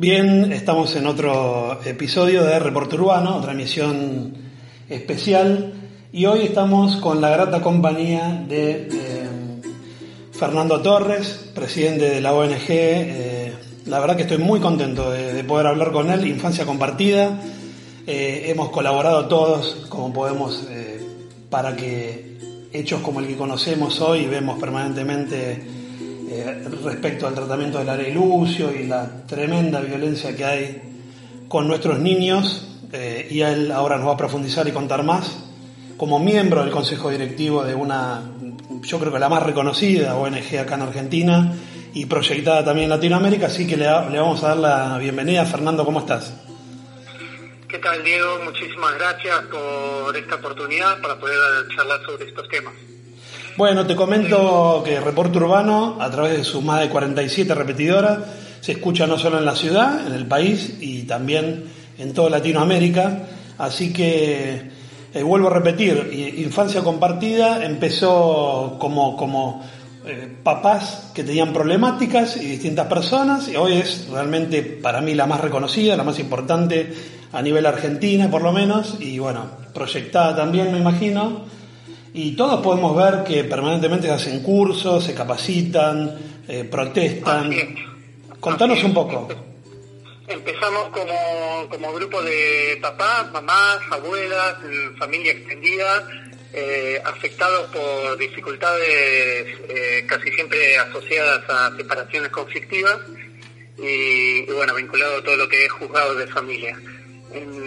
[0.00, 4.32] Bien, estamos en otro episodio de Reporte Urbano, otra emisión
[4.88, 5.72] especial,
[6.12, 9.28] y hoy estamos con la grata compañía de eh,
[10.30, 12.66] Fernando Torres, presidente de la ONG.
[12.68, 13.52] Eh,
[13.86, 17.36] la verdad que estoy muy contento de, poder hablar con él, Infancia Compartida.
[18.06, 20.64] Eh, hemos colaborado todos, como podemos,
[21.50, 22.38] para que
[22.72, 25.77] hechos como el que conocemos hoy y vemos permanentemente
[26.38, 30.82] eh, respecto al tratamiento del área Lucio y la tremenda violencia que hay
[31.48, 35.44] con nuestros niños, eh, y él ahora nos va a profundizar y contar más,
[35.96, 38.22] como miembro del Consejo Directivo de una,
[38.82, 41.54] yo creo que la más reconocida ONG acá en Argentina
[41.94, 45.44] y proyectada también en Latinoamérica, así que le, le vamos a dar la bienvenida.
[45.44, 46.32] Fernando, ¿cómo estás?
[47.68, 48.38] ¿Qué tal, Diego?
[48.44, 52.74] Muchísimas gracias por esta oportunidad para poder charlar sobre estos temas.
[53.58, 58.20] Bueno, te comento que Reporte Urbano, a través de sus más de 47 repetidoras,
[58.60, 61.64] se escucha no solo en la ciudad, en el país y también
[61.98, 63.24] en toda Latinoamérica.
[63.58, 64.70] Así que
[65.12, 69.66] eh, vuelvo a repetir, Infancia Compartida empezó como, como
[70.06, 75.26] eh, papás que tenían problemáticas y distintas personas, y hoy es realmente para mí la
[75.26, 76.94] más reconocida, la más importante
[77.32, 81.57] a nivel argentina por lo menos, y bueno, proyectada también me imagino
[82.14, 87.54] y todos podemos ver que permanentemente hacen cursos, se capacitan, eh, protestan.
[88.40, 89.28] Contanos un poco.
[90.26, 94.56] Empezamos como, como grupo de papás, mamás, abuelas,
[94.98, 96.06] familia extendida,
[96.52, 102.98] eh, afectados por dificultades eh, casi siempre asociadas a separaciones conflictivas
[103.78, 106.78] y, y, bueno, vinculado a todo lo que es juzgado de familia.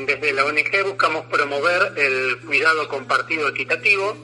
[0.08, 4.18] Desde la ONG buscamos promover el cuidado compartido equitativo,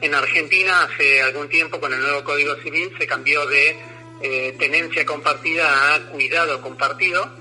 [0.00, 3.76] en Argentina hace algún tiempo con el nuevo Código Civil se cambió de
[4.22, 7.36] eh, tenencia compartida a cuidado compartido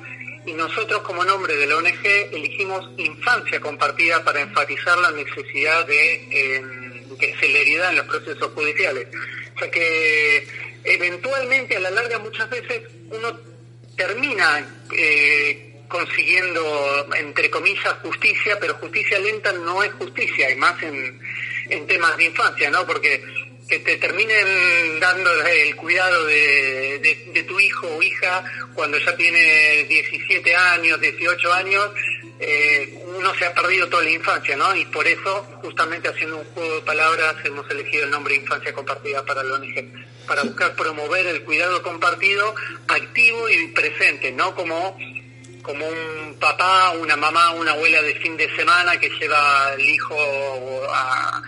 [0.46, 6.14] y nosotros como nombre de la ONG elegimos infancia compartida para enfatizar la necesidad de,
[6.32, 9.08] em, celeridad en los procesos judiciales.
[9.56, 10.48] O sea que
[10.86, 13.38] eventualmente a la larga muchas veces uno
[13.98, 14.66] termina
[14.96, 21.20] eh, consiguiendo, entre comillas, justicia, pero justicia lenta no es justicia, y más en,
[21.70, 22.86] en temas de infancia, ¿no?
[22.86, 23.22] Porque
[23.70, 28.44] que te terminen dando el cuidado de, tu hijo o hija
[28.74, 31.92] cuando ya tiene 17 años, 18 años,
[32.40, 34.76] eh, uno se ha perdido toda la infancia, ¿no?
[34.76, 39.24] Y por eso, justamente haciendo un juego de palabras, hemos elegido el nombre Infancia Compartida
[39.26, 42.54] para la ONG, para buscar promover el cuidado compartido
[42.88, 44.98] activo y presente, no como
[45.70, 50.16] como un papá, una mamá, una abuela de fin de semana que lleva al hijo
[50.92, 51.42] a,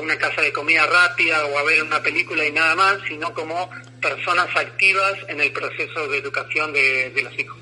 [0.00, 3.68] una casa de comida rápida o a ver una película y nada más, sino como
[4.00, 7.56] personas activas en el proceso de educación de, los hijos.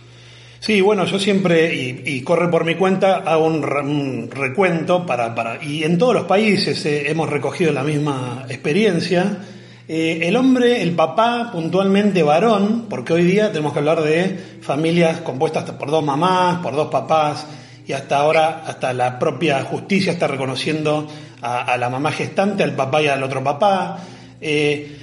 [0.61, 5.85] Sí, bueno, yo siempre, y, corre por mi cuenta, hago un, recuento para, para, y
[5.85, 9.39] en todos los países eh, hemos recogido la misma experiencia.
[9.89, 15.21] Eh, el hombre, el papá, puntualmente varón, porque hoy día tenemos que hablar de familias
[15.21, 17.47] compuestas por dos mamás, por dos papás,
[17.87, 21.09] y hasta ahora, hasta la propia justicia está reconociendo
[21.43, 23.99] a, la mamá gestante, al papá y al otro papá.
[24.41, 24.99] Eh,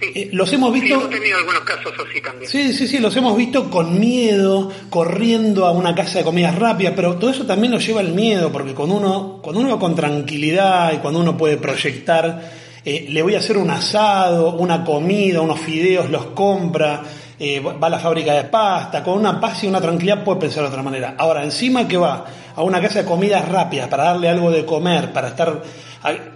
[0.00, 0.86] eh, los hemos visto.
[0.86, 2.50] Sí, hemos tenido algunos casos así también.
[2.50, 6.94] Sí, sí, sí, los hemos visto con miedo, corriendo a una casa de comidas rápidas,
[6.96, 9.94] pero todo eso también nos lleva al miedo, porque cuando uno, cuando uno va con
[9.94, 12.50] tranquilidad y cuando uno puede proyectar,
[12.84, 17.02] eh, le voy a hacer un asado, una comida, unos fideos, los compra,
[17.40, 20.68] va a la fábrica de pasta, con una paz y una tranquilidad puede pensar de
[20.68, 21.14] otra manera.
[21.16, 25.10] Ahora, encima que va a una casa de comidas rápidas para darle algo de comer,
[25.10, 25.62] para estar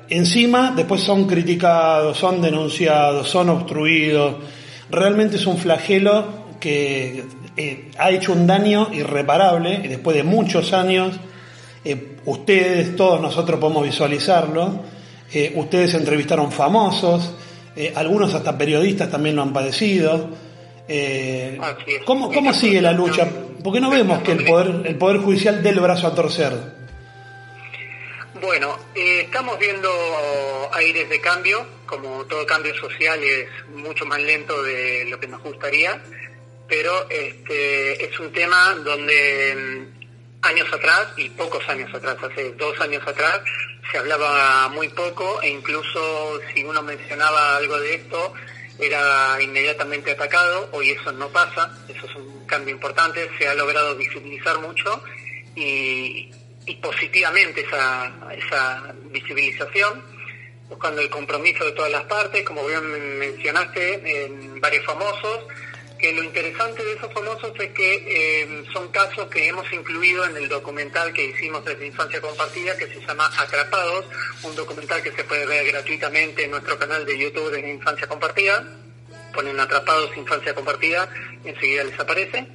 [0.09, 4.37] encima, después son criticados, son denunciados, son obstruidos.
[4.91, 7.25] Realmente es un flagelo que
[7.57, 11.15] eh, ha hecho un daño irreparable y después de muchos años,
[11.85, 14.94] eh, ustedes, todos nosotros podemos visualizarlo.
[15.35, 17.35] Eh, ustedes entrevistaron famosos,
[17.97, 20.31] algunos hasta periodistas también lo han padecido.
[22.05, 23.29] ¿Cómo, cómo sigue la lucha?
[23.65, 26.53] ¿Por qué no vemos que el Poder, el poder Judicial dé el brazo a torcer?
[28.45, 29.89] Bueno, eh, estamos viendo
[30.73, 35.43] aires de cambio, como todo cambio social es mucho más lento de lo que nos
[35.43, 35.99] gustaría,
[36.69, 42.79] pero este, es un tema donde mm, años atrás, y pocos años atrás, hace dos
[42.81, 43.41] años atrás,
[43.91, 48.35] se hablaba muy poco e incluso si uno mencionaba algo de esto,
[48.79, 53.97] era inmediatamente atacado, hoy eso no pasa, eso es un cambio importante, se ha logrado
[53.97, 55.03] visibilizar mucho
[55.55, 56.31] y,
[56.83, 60.03] positivamente esa, esa visibilización,
[60.69, 65.45] buscando el compromiso de todas las partes, como bien mencionaste, en varios famosos,
[65.99, 70.37] que lo interesante de esos famosos es que eh, son casos que hemos incluido en
[70.37, 74.07] el documental que hicimos desde Infancia Compartida, que se llama Atrapados,
[74.43, 78.65] un documental que se puede ver gratuitamente en nuestro canal de YouTube de Infancia Compartida.
[79.33, 81.09] Ponen Atrapados Infancia Compartida
[81.45, 82.47] y enseguida les aparece.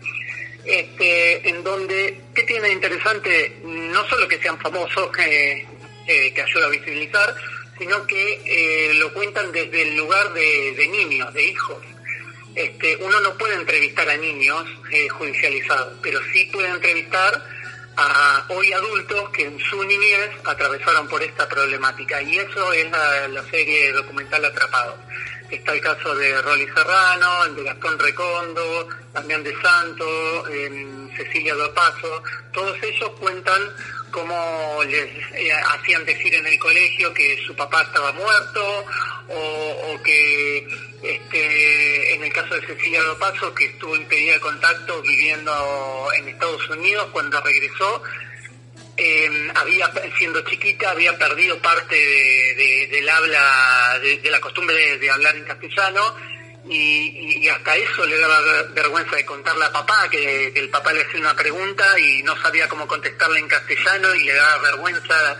[0.65, 3.61] Este, en donde, ¿qué tiene interesante?
[3.63, 5.67] No solo que sean famosos, que,
[6.07, 7.35] eh, que ayuda a visibilizar,
[7.77, 11.77] sino que eh, lo cuentan desde el lugar de niños, de hijos
[12.59, 17.41] este, uno no puede entrevistar a niños eh, judicializados, pero sí puede entrevistar
[17.95, 22.21] a hoy adultos que en su niñez atravesaron por esta problemática.
[22.21, 24.99] Y eso es la, serie documental Atrapados.
[25.49, 30.43] Está el caso de Rolly Serrano, el de Gastón Recondo, también de Santo,
[31.15, 32.23] Cecilia Dopazo.
[32.51, 33.61] Todos ellos cuentan
[34.11, 38.85] cómo les eh, hacían decir en el colegio que su papá estaba muerto
[39.29, 40.67] o, que
[41.01, 46.69] este, en el caso de Cecilia Dopazo, que estuvo impedida de contacto viviendo en Estados
[46.69, 48.03] Unidos, cuando regresó,
[48.97, 55.45] em, había siendo chiquita había perdido parte del habla, de, la costumbre de hablar en
[55.45, 56.15] castellano
[56.67, 61.19] y, hasta eso le daba vergüenza de contarle a papá, que, el papá le hacía
[61.19, 65.37] una pregunta y no sabía cómo contestarle en castellano y le daba vergüenza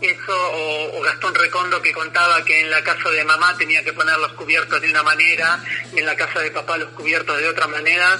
[0.00, 4.16] eso, o, Gastón Recondo que contaba que en la casa de mamá tenía que poner
[4.18, 5.62] los cubiertos de una manera
[5.94, 8.18] en la casa de papá los cubiertos de otra manera,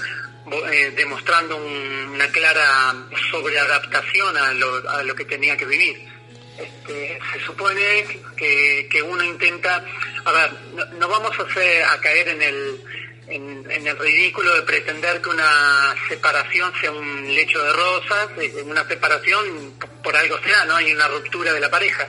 [0.72, 2.94] eh, demostrando una clara
[3.30, 6.08] sobreadaptación a lo, a lo que tenía que vivir.
[6.58, 8.04] Este, se supone
[8.36, 9.84] que, que uno intenta
[10.28, 10.50] a ver,
[10.98, 12.84] no, vamos a, hacer, a caer en el,
[13.30, 18.28] en, el ridículo de pretender que una separación sea un lecho de rosas,
[18.64, 20.76] una separación por algo sea, ¿no?
[20.76, 22.08] Hay una ruptura de la pareja,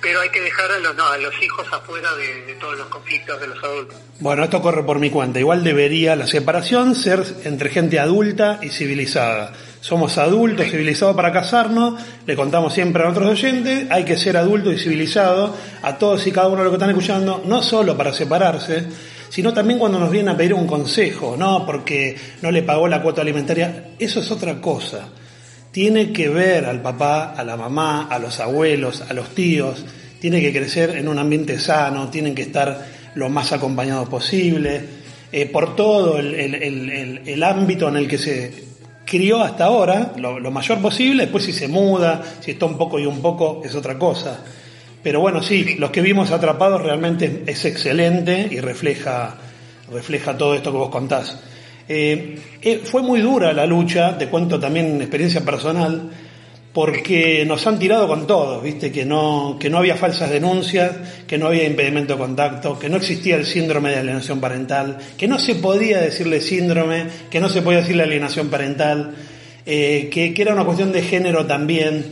[0.00, 3.40] pero hay que dejar a los, no, a los hijos afuera de, todos los conflictos
[3.40, 3.96] de los adultos.
[4.20, 5.40] Bueno, esto corre por mi cuenta.
[5.40, 9.52] Igual debería la separación ser entre gente adulta y civilizada.
[9.80, 14.70] Somos adultos civilizados para casarnos, le contamos siempre a nuestros oyentes, hay que ser adulto
[14.70, 18.12] y civilizado a todos y cada uno de los que están escuchando, no solo para
[18.12, 18.86] separarse,
[19.30, 23.00] sino también cuando nos vienen a pedir un consejo, no porque no le pagó la
[23.00, 25.08] cuota alimentaria, eso es otra cosa.
[25.72, 29.86] Tiene que ver al papá, a la mamá, a los abuelos, a los tíos,
[30.20, 34.82] tiene que crecer en un ambiente sano, tienen que estar lo más acompañados posible,
[35.32, 38.70] eh, por todo el ámbito en el que se
[39.10, 43.06] crió hasta ahora lo, mayor posible, después si se muda, si está un poco y
[43.06, 44.38] un poco es otra cosa.
[45.02, 49.36] Pero bueno, sí, los que vimos atrapados realmente es excelente y refleja,
[49.92, 51.38] refleja todo esto que vos contás.
[51.88, 56.10] Eh, eh, fue muy dura la lucha, te cuento también experiencia personal,
[56.72, 60.92] porque nos han tirado con todo, viste, que no, que no había falsas denuncias,
[61.26, 65.26] que no había impedimento de contacto, que no existía el síndrome de alienación parental, que
[65.26, 69.14] no se podía decirle síndrome, que no se podía decirle alienación parental,
[69.66, 72.04] eh, que, era una cuestión de género también,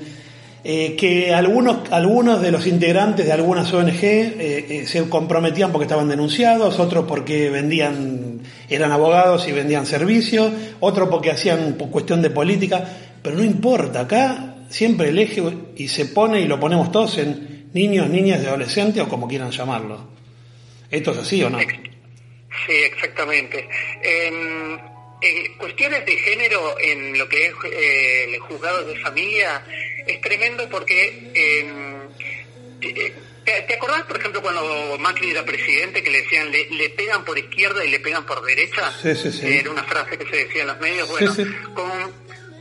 [0.70, 6.10] eh, que algunos, algunos de los integrantes de algunas ONG eh, se comprometían porque estaban
[6.10, 12.84] denunciados, otros porque vendían, eran abogados y vendían servicios, otros porque hacían cuestión de política,
[13.22, 15.42] pero no importa, acá siempre el eje
[15.74, 19.50] y se pone y lo ponemos todos en niños, niñas y adolescentes o como quieran
[19.50, 20.06] llamarlo.
[20.90, 21.60] ¿Esto es así o no?
[21.60, 23.66] Sí, exactamente.
[25.20, 29.64] Em, cuestiones de género en lo que es eh, el juzgado de familia
[30.06, 31.30] es tremendo porque...
[31.34, 31.98] Em,
[32.80, 33.14] eh,
[33.66, 37.82] ¿Te, acordás, por ejemplo, cuando Macri era presidente que le decían le, pegan por izquierda
[37.82, 38.92] y le pegan por derecha?
[39.00, 39.46] Sí, sí, sí.
[39.46, 41.08] Era una frase que se decía en los medios.
[41.08, 41.34] Bueno,
[41.74, 42.12] con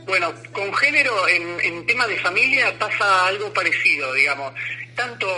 [0.08, 4.54] bueno, con género en, en tema de familia pasa algo parecido, digamos.
[4.96, 5.28] Tanto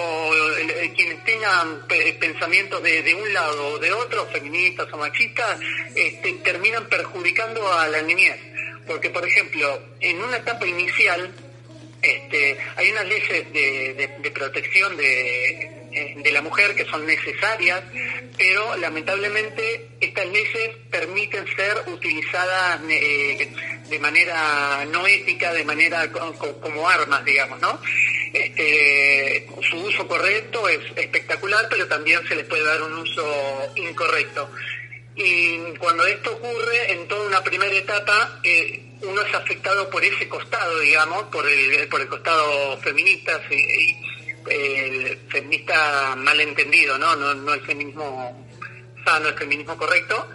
[0.58, 1.86] eh, quienes tengan
[2.18, 5.58] pensamientos de, un lado o de otro, feministas o machistas,
[5.94, 8.38] este, terminan perjudicando a la niñez.
[8.86, 11.30] Porque, por ejemplo, en una etapa inicial,
[12.00, 17.82] este, hay unas leyes de, protección de, de, la mujer que son necesarias,
[18.38, 23.52] pero lamentablemente estas leyes permiten ser utilizadas eh,
[23.90, 27.80] de manera no ética, de manera como, armas, digamos, ¿no?
[28.32, 34.50] Este, su uso correcto es espectacular, pero también se les puede dar un uso incorrecto.
[35.16, 40.28] Y cuando esto ocurre, en toda una primera etapa, eh, uno es afectado por ese
[40.28, 43.96] costado, digamos, por el, por el costado feminista, y,
[44.48, 47.14] el feminista malentendido, ¿no?
[47.16, 47.34] ¿no?
[47.34, 48.46] No el feminismo
[49.04, 50.28] sano, el feminismo correcto,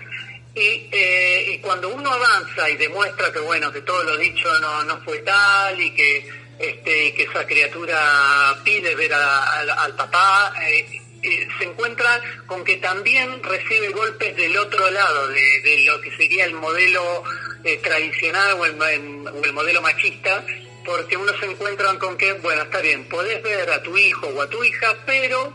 [0.56, 5.02] eh, y, cuando uno avanza y demuestra que bueno que todo lo dicho no, no
[5.04, 10.54] fue tal y que este que esa criatura pide ver al papá
[11.26, 16.46] eh, se encuentra con que también recibe golpes del otro lado, de, lo que sería
[16.46, 17.24] el modelo
[17.64, 20.46] eh, tradicional o el, o el modelo machista,
[20.86, 24.42] porque uno se encuentra con que, bueno, está bien, podés ver a tu hijo o
[24.42, 25.52] a tu hija, pero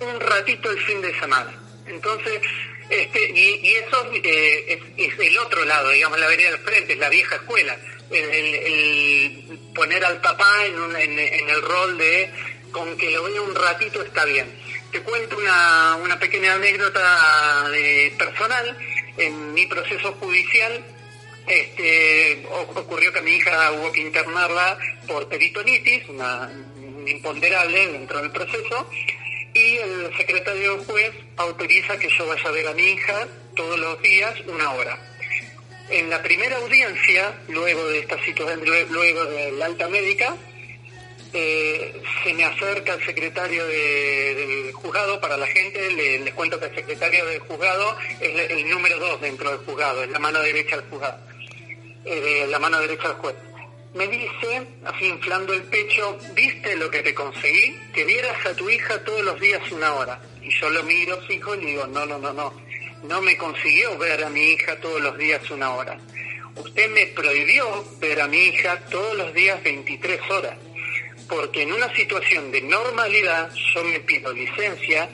[0.00, 1.52] un ratito el fin de semana.
[1.86, 2.40] Entonces,
[2.90, 7.08] este, y, eso eh, es, el otro lado, digamos, la vereda del frente, es la
[7.08, 7.76] vieja escuela.
[8.10, 12.30] El, poner al papá en, en, el rol de
[12.70, 14.46] con que lo vea un ratito está bien.
[14.92, 18.76] Te cuento una, una pequeña anécdota de personal.
[19.16, 20.84] En mi proceso judicial
[21.46, 26.50] este, ocurrió que a mi hija hubo que internarla por peritonitis, una,
[27.06, 28.88] imponderable dentro del proceso,
[29.54, 34.02] y el secretario juez autoriza que yo vaya a ver a mi hija todos los
[34.02, 34.98] días una hora.
[35.90, 40.34] En la primera audiencia, luego de esta situación, luego de la alta médica,
[41.32, 46.74] eh, se me acerca el secretario del juzgado, para la gente les cuento que el
[46.74, 50.88] secretario del juzgado es el, número dos dentro del juzgado, es la mano derecha del
[50.88, 51.18] juzgado,
[52.04, 53.34] eh, la mano derecha del juez
[53.94, 57.76] me dice, así inflando el pecho, ¿viste lo que te conseguí?
[57.94, 60.20] Que vieras a tu hija todos los días una hora.
[60.42, 62.52] Y yo lo miro fijo y le digo, no, no, no, no,
[63.04, 65.98] no me consiguió ver a mi hija todos los días una hora.
[66.56, 70.56] Usted me prohibió ver a mi hija todos los días 23 horas,
[71.28, 75.08] porque en una situación de normalidad yo me pido licencia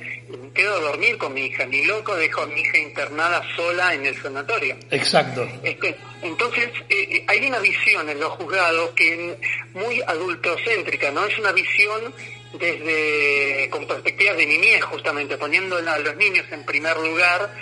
[0.54, 4.06] quedo a dormir con mi hija, ni loco dejo a mi hija internada sola en
[4.06, 4.76] el sanatorio.
[4.90, 5.46] Exacto.
[5.62, 9.38] Este, entonces, eh, eh, hay una visión en los juzgados que es
[9.74, 11.26] muy adultocéntrica, ¿no?
[11.26, 12.14] Es una visión
[12.58, 17.54] desde, con perspectivas de niñez, justamente, poniendo a los niños en primer lugar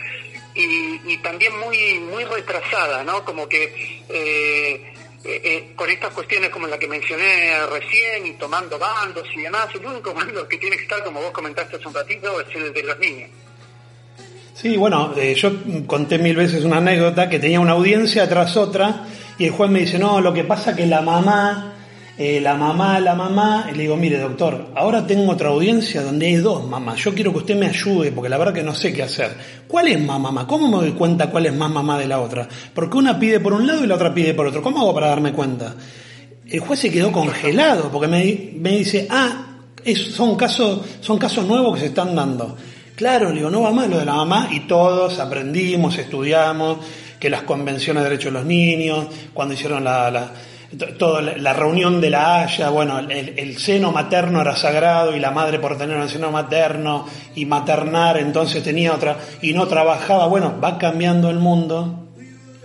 [0.54, 3.24] y, también muy, muy retrasada, ¿no?
[3.24, 4.02] Como que...
[4.08, 4.94] Eh,
[5.24, 9.66] eh, eh, con estas cuestiones como la que mencioné recién y tomando bandos y demás,
[9.74, 12.72] el único bando que tiene que estar, como vos comentaste hace un ratito, es el
[12.72, 13.30] de los niños.
[14.54, 15.52] Sí, bueno, eh, yo
[15.86, 19.06] conté mil veces una anécdota que tenía una audiencia tras otra
[19.38, 21.74] y el juez me dice, no, lo que pasa que la mamá
[22.20, 26.26] eh, la mamá, la mamá, y le digo, mire doctor, ahora tengo otra audiencia donde
[26.26, 28.92] hay dos mamás, yo quiero que usted me ayude porque la verdad que no sé
[28.92, 29.36] qué hacer.
[29.68, 30.44] ¿Cuál es más mamá?
[30.44, 32.48] ¿Cómo me doy cuenta cuál es más mamá de la otra?
[32.74, 34.60] Porque una pide por un lado y la otra pide por otro.
[34.60, 35.76] ¿Cómo hago para darme cuenta?
[36.44, 39.60] El juez se quedó congelado porque me, dice, ah,
[39.94, 42.56] son, casos, son casos nuevos que se están dando.
[42.96, 46.78] Claro, le digo, no va mal lo de la mamá y todos aprendimos, estudiamos
[47.20, 50.32] que las convenciones de derechos de los niños, cuando hicieron la
[50.76, 55.58] toda la reunión de la Haya, bueno, el, seno materno era sagrado y la madre
[55.58, 60.76] por tener un seno materno y maternar entonces tenía otra y no trabajaba, bueno, va
[60.76, 62.08] cambiando el mundo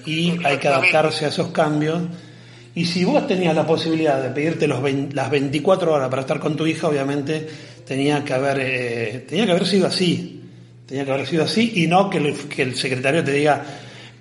[0.05, 2.01] y hay que adaptarse a esos cambios.
[2.75, 4.81] Y si vos tenías la posibilidad de pedirte los
[5.13, 7.47] las 24 horas para estar con tu hija, obviamente
[7.85, 10.41] tenía que haber, eh, tenía que haber sido así,
[10.85, 13.63] tenía que haber sido así y no que, que el secretario te diga,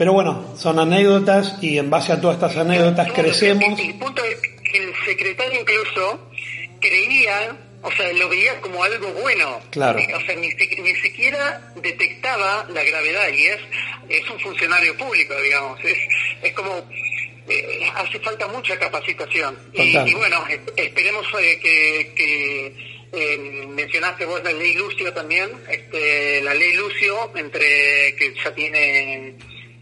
[0.02, 3.78] pero bueno, son anécdotas y en base a todas estas anécdotas crecemos.
[3.78, 6.28] El punto es que el secretario incluso
[6.80, 9.60] creía, o sea, lo veía como algo bueno.
[9.70, 10.00] Claro.
[10.00, 10.50] O sea, ni,
[10.96, 13.60] siquiera detectaba la gravedad y es,
[14.08, 15.78] es un funcionario público, digamos.
[15.84, 15.98] Es,
[16.42, 16.84] es como
[17.48, 19.56] eh, hace falta mucha capacitación.
[19.72, 20.44] Y, bueno,
[20.74, 22.74] esperemos eh, que,
[23.12, 29.36] eh, mencionaste vos la ley Lucio también, este, la ley Lucio, entre que ya tiene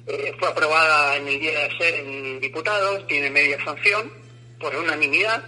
[0.07, 4.11] eh, fue aprobada en el día de ayer en diputados, tiene media sanción
[4.59, 5.45] por unanimidad.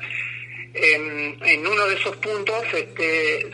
[0.75, 3.51] En, uno de esos puntos este,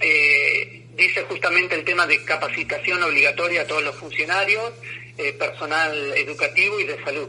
[0.00, 4.72] eh, dice justamente el tema de capacitación obligatoria a todos los funcionarios,
[5.18, 7.28] eh, personal educativo y de salud.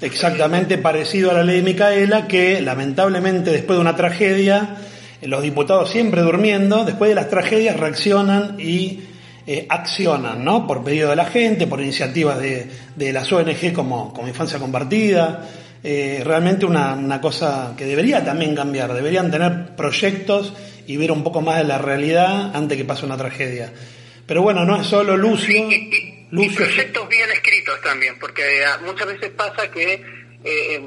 [0.00, 4.76] Exactamente parecido a la ley de Micaela, que lamentablemente después de una tragedia,
[5.22, 9.00] los diputados siempre durmiendo, después de las tragedias reaccionan y
[9.46, 10.66] eh, accionan, ¿no?
[10.66, 15.48] Por pedido de la gente, por iniciativas de, de las ONG como, como Infancia Compartida.
[15.82, 18.92] Eh, realmente una, una, cosa que debería también cambiar.
[18.94, 20.52] Deberían tener proyectos
[20.86, 23.72] y ver un poco más de la realidad antes que pase una tragedia.
[24.26, 25.68] Pero bueno, no es solo Lucio.
[25.70, 30.02] Y, proyectos bien escritos también, porque ah, muchas veces pasa que
[30.44, 30.82] eh,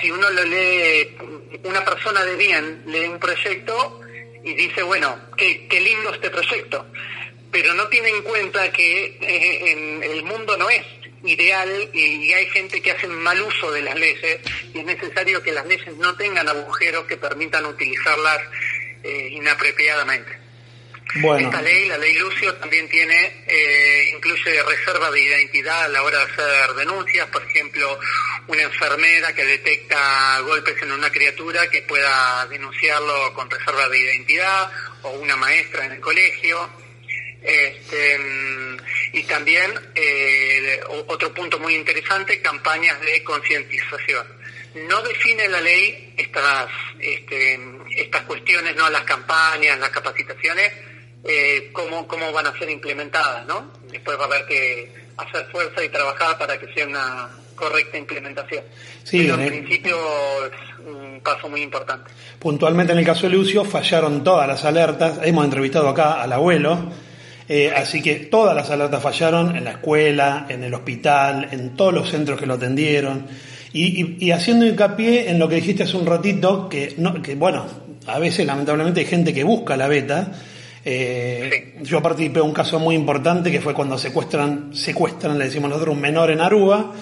[0.00, 1.16] si uno lo lee,
[1.64, 4.00] una persona de bien lee un proyecto
[4.42, 6.86] y dice, bueno, qué, qué lindo este proyecto
[7.50, 10.84] pero no tiene en cuenta que eh, en el mundo no es
[11.22, 14.40] ideal y hay gente que hace mal uso de las leyes
[14.72, 18.40] y es necesario que las leyes no tengan agujeros que permitan utilizarlas
[19.02, 20.40] eh, inapropiadamente.
[21.12, 26.18] Esta ley, la ley Lucio, también tiene, eh, incluye reserva de identidad a la hora
[26.18, 27.98] de hacer denuncias, por ejemplo,
[28.46, 34.70] una enfermera que detecta golpes en una criatura que pueda denunciarlo con reserva de identidad,
[35.02, 36.70] o una maestra en el colegio.
[37.42, 38.18] Este,
[39.12, 44.26] y también, eh, otro punto muy interesante, campañas de concientización.
[44.88, 46.68] No define la ley estas,
[47.00, 47.58] este,
[47.96, 50.72] estas cuestiones, no las campañas, las capacitaciones,
[51.24, 53.72] eh, cómo, cómo van a ser implementadas, ¿no?
[53.90, 58.64] Después va a haber que hacer fuerza y trabajar para que sea una correcta implementación.
[59.02, 59.96] Sí, Pero en principio
[60.46, 62.10] es un paso muy importante.
[62.38, 65.20] Puntualmente en el caso de Lucio fallaron todas las alertas.
[65.22, 66.90] Hemos entrevistado acá al abuelo.
[67.52, 71.92] Eh, así que todas las alertas fallaron en la escuela, en el hospital, en todos
[71.92, 73.26] los centros que lo atendieron.
[73.72, 77.66] Y, y, haciendo hincapié en lo que dijiste hace un ratito, que, no, que bueno,
[78.06, 80.30] a veces lamentablemente hay gente que busca la beta,
[80.84, 85.70] eh, Yo participé de un caso muy importante que fue cuando secuestran, secuestran, le decimos
[85.70, 86.92] nosotros, un menor en Aruba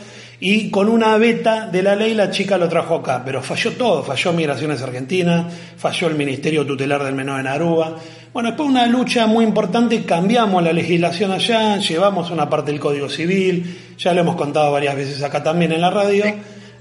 [0.41, 4.05] y con una beta de la ley la chica lo trajo acá, pero falló todo,
[4.05, 7.97] falló Migraciones Argentinas, falló el Ministerio Tutelar del Menor en Aruba.
[8.39, 12.79] Bueno, después de una lucha muy importante cambiamos la legislación allá, llevamos una parte del
[12.79, 16.25] Código Civil, ya lo hemos contado varias veces acá también en la radio,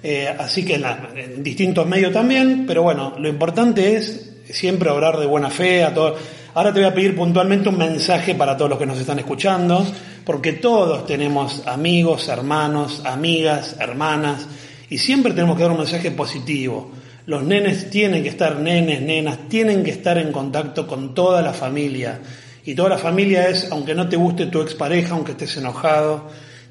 [0.04, 0.86] eh, así que en,
[1.16, 5.96] en distintos medios también, pero bueno, lo importante es siempre obrar de buena fe a
[5.96, 6.20] todos
[6.54, 9.84] Ahora te voy a pedir puntualmente un mensaje para todos los que nos están escuchando,
[10.26, 14.48] porque todos tenemos amigos, hermanos, amigas, hermanas,
[14.92, 16.92] y siempre tenemos que dar un mensaje positivo.
[17.28, 21.52] Los nenes tienen que estar, nenes, nenas, tienen que estar en contacto con toda la
[21.52, 22.22] familia.
[22.64, 26.30] Y toda la familia es, aunque no te guste tu expareja, aunque estés enojado,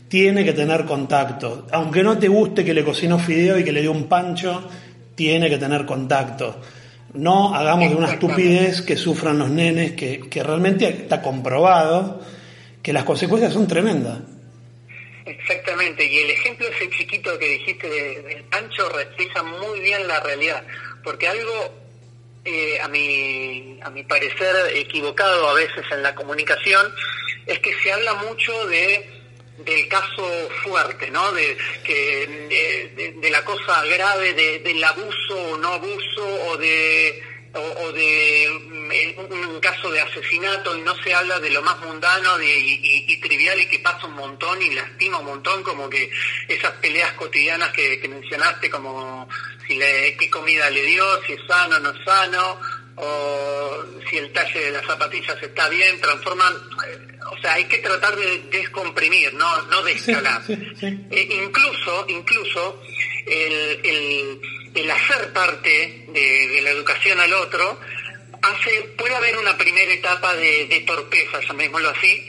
[0.09, 1.67] tiene que tener contacto.
[1.73, 4.67] Aunque no te guste que le cocinó fideo y que le dio un pancho,
[5.15, 6.57] tiene que tener contacto.
[7.13, 12.23] No hagamos de una estupidez que sufran los nenes, que, realmente está comprobado
[12.81, 14.21] que las consecuencias son tremendas.
[15.27, 20.65] Exactamente, y el ejemplo ese chiquito que dijiste del Pancho refleja muy bien la realidad,
[21.03, 21.75] porque algo,
[22.45, 26.95] eh, a, mi, a mi parecer, equivocado a veces en la comunicación,
[27.45, 29.17] es que se habla mucho de
[29.59, 31.33] del caso fuerte, ¿no?
[31.33, 37.23] De, que, de, la cosa grave, del abuso o no abuso, o de,
[37.57, 42.41] o, de mm, un, caso de asesinato, y no se habla de lo más mundano
[42.43, 46.11] y, trivial y que pasa un montón y lastima un montón, como que
[46.49, 49.29] esas peleas cotidianas que, que mencionaste, como
[49.67, 52.61] si le, qué comida le dio, si es sano o no es sano,
[52.97, 56.55] o si el talle de las zapatillas está bien, transforman,
[56.87, 60.43] eh, o sea, hay que tratar de descomprimir, no, no de escalar.
[60.49, 62.81] Eh, incluso, incluso
[63.27, 64.41] el, el,
[64.85, 67.79] hacer parte de, la educación al otro
[68.43, 72.29] hace, puede haber una primera etapa de, de torpeza, llamémoslo así,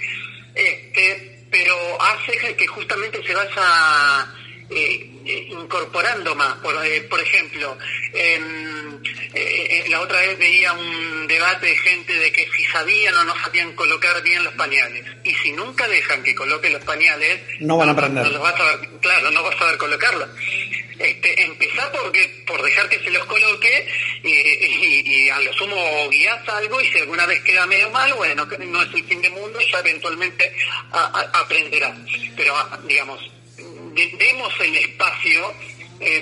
[0.56, 4.34] este, pero hace que justamente se vaya
[4.70, 6.56] eh, eh, incorporando más.
[6.56, 7.78] Por, eh, por ejemplo,
[9.90, 13.74] la otra vez veía un debate de gente de que si sabían o no sabían
[13.74, 15.06] colocar bien los pañales.
[15.24, 18.26] Y si nunca dejan que coloquen los pañales, no van a aprender.
[18.26, 20.30] No, los vas a ver, claro, no vas a saber colocarlos.
[21.00, 23.88] Este, empezar porque, por dejar que se los coloque
[24.24, 28.82] y, a lo sumo guías algo y si alguna vez queda medio mal, bueno, no
[28.82, 30.52] es el fin del mundo, ya eventualmente
[31.34, 31.96] aprenderá.
[32.36, 32.54] Pero,
[32.88, 33.20] digamos,
[33.96, 35.54] demos el espacio
[36.00, 36.22] eh,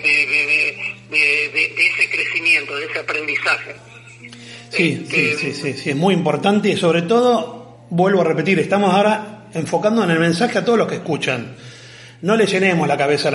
[1.10, 3.76] de, ese crecimiento, de ese aprendizaje.
[4.70, 8.94] Sí, sí, sí, sí, sí, es muy importante y sobre todo, vuelvo a repetir, estamos
[8.94, 11.56] ahora enfocando en el mensaje a todos los que escuchan.
[12.26, 13.30] No le llenemos la cabeza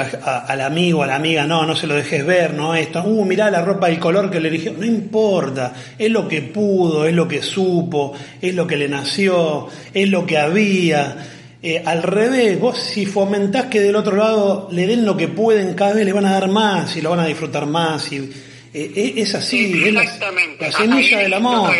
[0.48, 3.48] al amigo, a la amiga, no, no se lo dejes ver, no esto, uh, mirá
[3.48, 7.28] la ropa, el color que le eligió, no importa, es lo que pudo, es lo
[7.28, 11.24] que supo, es lo que le nació, es lo que había.
[11.62, 15.74] Eh, al revés, vos si fomentás que del otro lado le den lo que pueden,
[15.74, 18.10] cada vez le van a dar más y lo van a disfrutar más.
[18.10, 18.32] Y, eh,
[18.74, 21.70] eh, es así, es la, semilla del amor.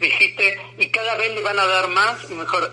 [0.00, 2.72] Dijiste, y cada vez le van a dar más, mejor.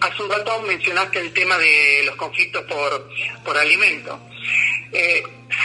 [0.00, 3.08] hace un rato mencionaste el tema de los conflictos por,
[3.44, 4.18] por alimento.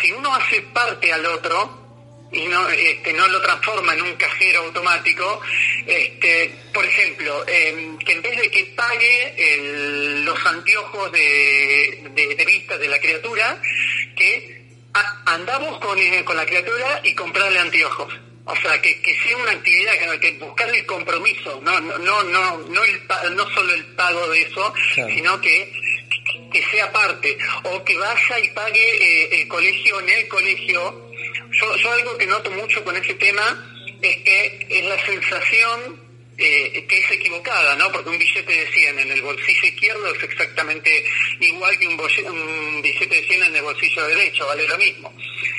[0.01, 1.87] si uno hace parte al otro,
[2.31, 5.41] y no, este, no lo transforma en un cajero automático,
[5.85, 12.77] este, por ejemplo, em, que en vez de que pague los anteojos de, de, vista
[12.77, 13.61] de la criatura,
[14.15, 14.57] que
[15.25, 18.13] andamos con, eh, con la criatura y comprarle anteojos.
[18.47, 22.23] O sea, que, que sea una actividad, que, que buscarle el compromiso, no, no, no,
[22.23, 23.01] no, no, el,
[23.35, 25.73] no solo el pago de eso, sino que,
[26.51, 31.11] que sea parte, o que vaya y pague eh, el colegio en el colegio.
[31.51, 33.43] Yo, algo que noto mucho con ese tema
[34.01, 36.06] es que es la sensación
[36.37, 37.91] eh, que es equivocada, ¿no?
[37.91, 41.03] Porque un billete de 100 en el bolsillo izquierdo es exactamente
[41.39, 45.13] igual que un, billete de 100 en el bolsillo derecho, vale lo mismo.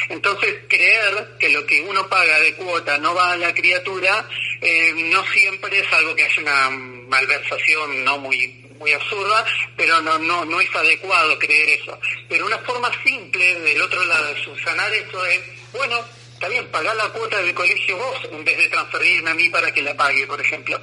[0.09, 4.29] Entonces, creer que lo que uno paga de cuota no va a la criatura,
[4.61, 9.45] eh, no siempre es algo que haya una malversación no muy muy absurda,
[9.77, 11.99] pero no, no, no es adecuado creer eso.
[12.29, 15.41] Pero una forma simple del otro lado de subsanar eso es,
[15.73, 16.05] bueno,
[16.39, 19.73] está bien, pagar la cuota del colegio vos en vez de transferirme a mí para
[19.73, 20.81] que la pague, por ejemplo.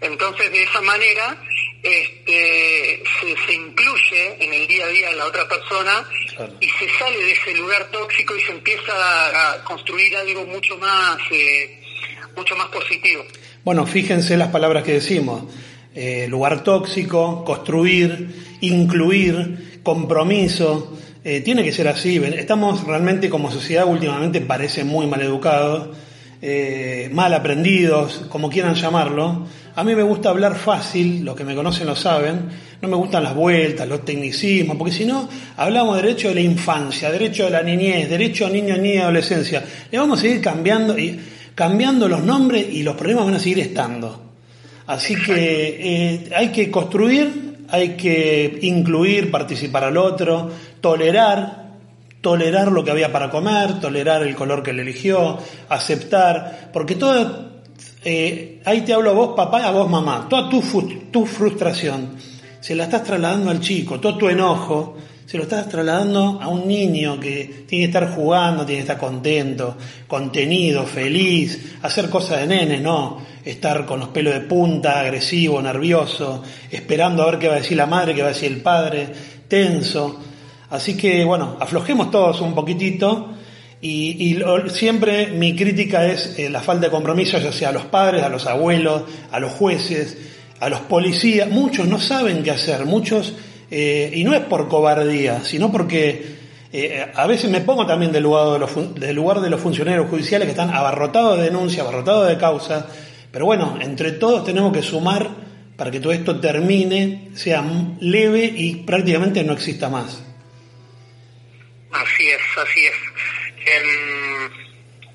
[0.00, 1.40] Entonces, de esa manera,
[1.80, 3.04] este,
[3.46, 6.04] se, incluye en el día a día de la otra persona
[6.58, 11.18] y se sale de ese lugar tóxico y se empieza a, construir algo mucho más,
[11.30, 11.80] eh,
[12.34, 13.24] mucho más positivo.
[13.62, 15.44] Bueno, fíjense las palabras que decimos.
[15.94, 22.16] Eh, lugar tóxico, construir, incluir, compromiso, eh, tiene que ser así.
[22.16, 25.96] Estamos realmente como sociedad últimamente parece muy mal educados,
[26.40, 29.46] eh, mal aprendidos, como quieran llamarlo.
[29.74, 32.48] A mí me gusta hablar fácil, los que me conocen lo saben.
[32.80, 36.40] No me gustan las vueltas, los tecnicismos, porque si no, hablamos de derecho de la
[36.40, 39.64] infancia, derecho de la niñez, derecho a niño, niña, adolescencia.
[39.90, 41.20] Le vamos a seguir cambiando, y,
[41.54, 44.20] cambiando los nombres y los problemas van a seguir estando.
[44.88, 50.50] Así que eh, hay que construir hay que incluir, participar al otro,
[50.82, 51.72] tolerar,
[52.20, 55.38] tolerar lo que había para comer, tolerar el color que le eligió,
[55.70, 57.62] aceptar, porque todo,
[58.04, 60.60] eh, ahí te hablo a vos papá, a vos mamá, toda tu,
[61.10, 62.10] tu frustración
[62.60, 64.98] se la estás trasladando al chico, todo tu enojo,
[65.32, 68.98] se lo estás trasladando a un niño que tiene que estar jugando, tiene que estar
[68.98, 75.62] contento, contenido, feliz, hacer cosas de nene, no estar con los pelos de punta, agresivo,
[75.62, 78.60] nervioso, esperando a ver qué va a decir la madre, qué va a decir el
[78.60, 79.08] padre,
[79.48, 80.20] tenso.
[80.68, 83.30] Así que bueno, aflojemos todos un poquitito
[83.80, 88.22] y, siempre mi crítica es eh, la falta de compromiso, ya sea a los padres,
[88.22, 90.14] a los abuelos, a los jueces,
[90.60, 91.48] a los policías.
[91.48, 93.32] Muchos no saben qué hacer, muchos,
[93.74, 96.36] eh, y no es por cobardía, sino porque
[96.70, 100.10] eh, a veces me pongo también del lugar, de los, del lugar de los funcionarios
[100.10, 102.84] judiciales que están abarrotados de denuncias, abarrotados de causas,
[103.32, 105.30] pero bueno, entre todos tenemos que sumar
[105.74, 107.64] para que todo esto termine, sea
[107.98, 110.22] leve y prácticamente no exista más.
[111.92, 112.94] Así es, así es.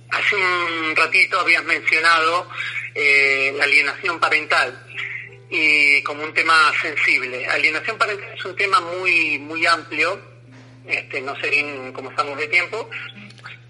[0.09, 2.49] Hace un ratito habías mencionado
[2.95, 4.86] eh, la alienación parental
[5.49, 7.47] y como un tema sensible.
[7.47, 10.19] Alienación parental es un tema muy muy amplio,
[10.87, 12.89] este, no sé bien cómo estamos de tiempo,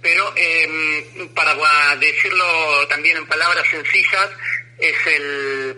[0.01, 1.55] pero em, para
[1.95, 4.29] decirlo también en palabras sencillas,
[4.77, 5.75] es el,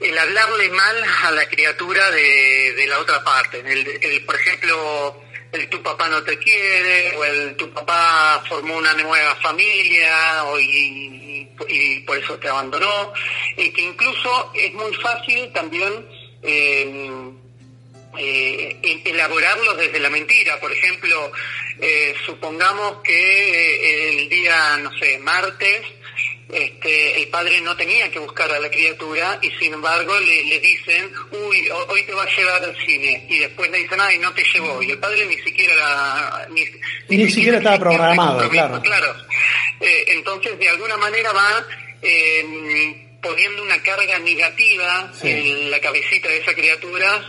[0.00, 3.60] el hablarle mal a la criatura de, la otra parte.
[3.60, 8.92] El, por ejemplo, el tu papá no te quiere, o el tu papá formó una
[8.94, 11.21] nueva familia, o y,
[12.06, 13.12] por eso te abandonó,
[13.56, 16.06] y que incluso es muy fácil también
[16.42, 17.36] em,
[18.18, 20.60] eh, elaborarlos desde la mentira.
[20.60, 21.32] Por ejemplo,
[21.80, 25.82] eh, supongamos que eh, el día, no sé, martes,
[26.52, 31.10] este, el padre no tenía que buscar a la criatura y sin embargo le, dicen,
[31.30, 34.44] uy, hoy te va a llevar al cine y después le dicen, ay, no te
[34.44, 38.82] llevó y el padre ni siquiera ni, ni, siquiera, estaba programado, claro.
[38.82, 39.14] claro.
[40.06, 41.64] Entonces de alguna manera va
[42.02, 47.22] eh, poniendo una carga negativa en la cabecita de esa criatura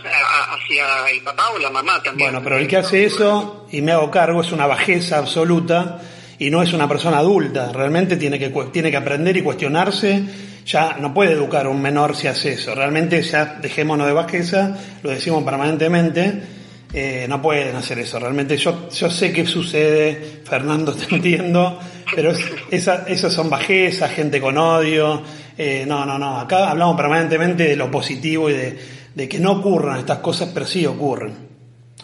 [0.50, 2.30] hacia el papá o la mamá también.
[2.30, 6.00] Bueno, pero el que hace eso, y me hago cargo, es una bajeza absoluta
[6.38, 7.70] y no es una persona adulta.
[7.72, 10.24] Realmente tiene que, tiene que aprender y cuestionarse.
[10.66, 12.74] Ya no puede educar a un menor si hace eso.
[12.74, 16.63] Realmente ya dejémonos de bajeza, lo decimos permanentemente.
[16.96, 18.20] Eh, no pueden hacer eso.
[18.20, 21.80] Realmente yo, yo sé qué sucede, Fernando, te entiendo,
[22.14, 22.32] pero
[22.70, 25.24] esa, esas son bajezas, gente con odio,
[25.58, 26.38] eh, no, no, no.
[26.38, 30.86] Acá hablamos permanentemente de lo positivo y de, que no ocurran estas cosas, pero sí
[30.86, 31.52] ocurren.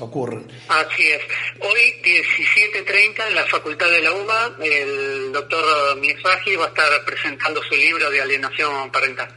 [0.00, 0.50] Ocurren.
[0.68, 1.22] Así es.
[1.60, 7.62] Hoy, 17.30, en la Facultad de la UMA, el doctor Miesagi va a estar presentando
[7.62, 9.28] su libro de alienación parental.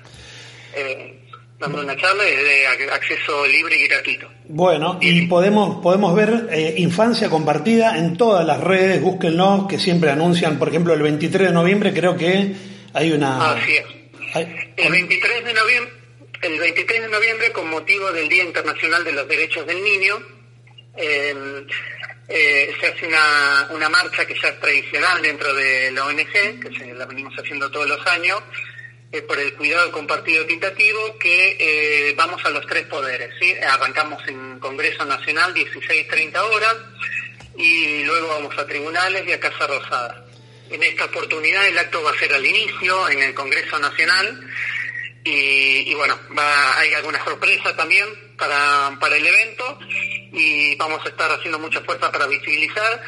[0.74, 1.23] Eh,
[1.64, 4.30] dando una charla de acceso libre y gratuito.
[4.46, 10.12] Bueno, y podemos, podemos ver eh, Infancia Compartida en todas las redes, búsquenlo, que siempre
[10.12, 12.54] anuncian, por ejemplo, el 23 de noviembre creo que
[12.94, 13.54] hay una...
[13.54, 14.04] Así es
[14.36, 15.94] el 23 de noviembre,
[16.42, 20.16] el 23 de noviembre, con motivo del Día Internacional de los Derechos del Niño,
[20.96, 21.68] em,
[22.28, 26.72] eh, se hace una, una, marcha que ya es tradicional dentro de la ONG, que
[26.78, 28.42] se, la venimos haciendo todos los años,
[29.14, 33.30] eh, por el cuidado compartido equitativo, que eh, vamos a los tres poderes.
[33.64, 36.76] Arrancamos en Congreso Nacional 16-30 horas
[37.56, 40.26] y luego vamos a tribunales y a Casa Rosada.
[40.72, 44.50] En esta oportunidad el acto va a ser al inicio, en el Congreso Nacional,
[45.26, 49.80] y, bueno, va, hay alguna sorpresa también para, para el evento
[50.34, 53.02] y vamos a estar haciendo mucha fuerza para visibilizar.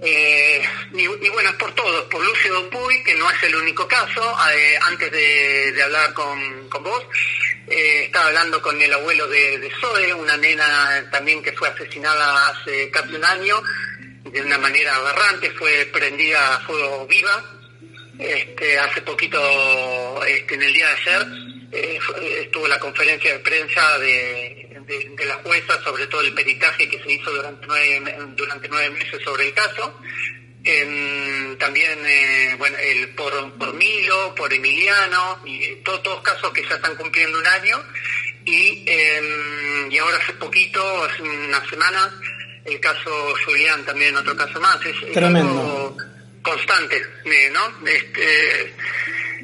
[0.00, 4.36] Eh, y, bueno, es por todo, por Lucio Dupuy, que no es el único caso.
[4.54, 7.06] Eh, antes de, hablar con, vos,
[7.68, 12.48] eh, estaba hablando con el abuelo de, de Zoe, una nena también que fue asesinada
[12.48, 13.62] hace casi un año,
[14.24, 17.50] de una manera aberrante, fue prendida a fuego viva.
[18.18, 21.26] Este, hace poquito, este, en el día de ayer,
[21.72, 21.98] eh,
[22.42, 24.60] estuvo la conferencia de prensa de,
[25.26, 29.48] la jueza sobre todo el peritaje que se hizo durante nueve, durante nueve meses sobre
[29.48, 30.00] el caso.
[31.58, 36.96] también eh, bueno, el, por, por Milo, por Emiliano, y todos casos que ya están
[36.96, 37.82] cumpliendo un año.
[38.44, 42.20] Y, em, y ahora hace poquito, hace una semana,
[42.64, 44.84] el caso Julián también, otro caso más.
[44.84, 45.96] Es, Tremendo.
[46.42, 47.02] constante,
[47.52, 47.88] ¿no?
[47.88, 48.74] Este,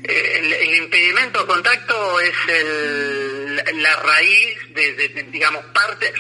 [0.05, 2.35] el, impedimento de contacto es
[3.57, 6.13] la raíz de, digamos, parte,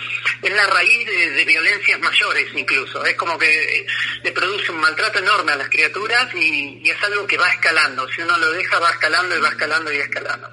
[0.42, 3.04] es la raíz de, violencias mayores incluso.
[3.04, 3.86] Es como que
[4.22, 8.08] le produce un maltrato enorme a las criaturas y, es algo que va escalando.
[8.08, 10.50] Si uno lo deja, va escalando y va escalando y escalando.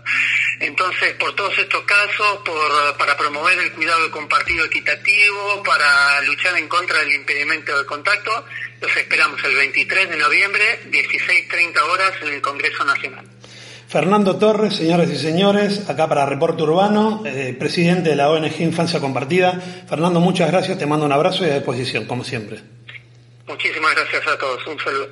[0.59, 6.67] Entonces, por todos estos casos, por, para promover el cuidado compartido equitativo, para luchar en
[6.67, 8.45] contra del impedimento de contacto,
[8.81, 13.36] los esperamos el 23 de noviembre, 16.30 horas en el Congreso Nacional.
[13.87, 18.99] Fernando Torres, señores y señores, acá para Reporte Urbano, eh, presidente de la ONG Infancia
[18.99, 19.53] Compartida.
[19.87, 22.59] Fernando, muchas gracias, te mando un abrazo y a disposición, como siempre.
[23.47, 25.07] Muchísimas gracias a todos, un saludo.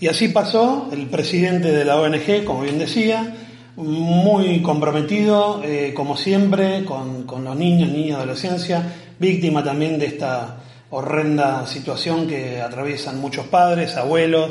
[0.00, 3.32] Y así pasó el presidente de la ONG, como bien decía,
[3.76, 10.58] muy comprometido, eh, como siempre, con, con los niños, niñas, adolescencia, víctima también de esta
[10.90, 14.50] horrenda situación que atraviesan muchos padres, abuelos,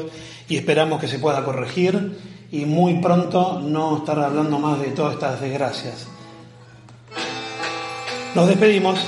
[0.52, 2.18] y esperamos que se pueda corregir
[2.52, 6.08] y muy pronto no estar hablando más de todas estas desgracias.
[8.36, 9.00] Nos despedimos.